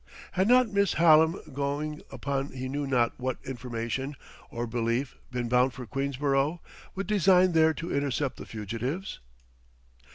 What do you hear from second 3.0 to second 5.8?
what information or belief, been bound